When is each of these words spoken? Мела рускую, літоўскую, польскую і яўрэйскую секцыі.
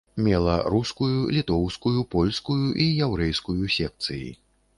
Мела 0.27 0.53
рускую, 0.73 1.09
літоўскую, 1.35 1.93
польскую 2.15 2.59
і 2.87 2.89
яўрэйскую 3.09 3.61
секцыі. 3.77 4.27